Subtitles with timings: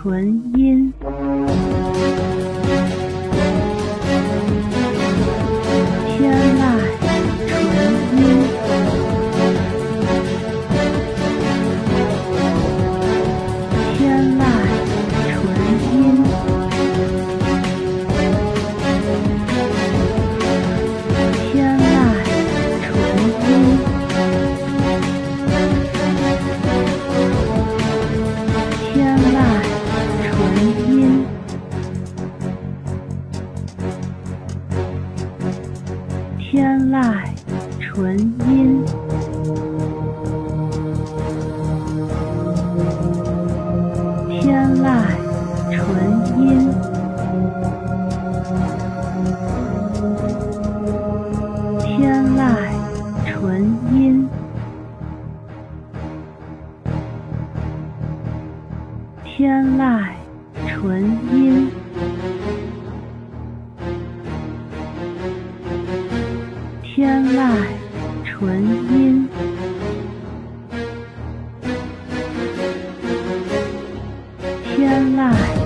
[0.00, 0.90] 纯音。
[37.80, 38.84] 纯音，
[44.28, 44.86] 天籁
[45.70, 45.78] 纯
[46.38, 46.70] 音，
[51.80, 52.40] 天籁
[53.26, 53.40] 纯
[53.92, 54.28] 音，
[59.24, 59.80] 天籁
[60.66, 61.70] 纯音。
[67.00, 67.50] 天籁
[68.26, 68.62] 纯
[68.92, 69.26] 音，
[74.76, 75.59] 天籁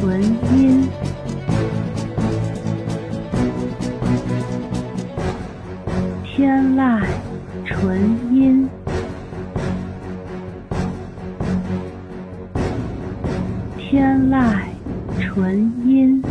[0.00, 0.88] 纯音。
[6.24, 7.04] 天籁
[7.66, 8.00] 纯
[8.34, 8.66] 音。
[13.76, 14.58] 天籁
[15.20, 16.22] 纯音。